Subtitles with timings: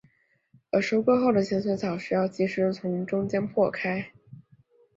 [0.71, 4.11] 而收割后的咸水草需要即时从中间破开。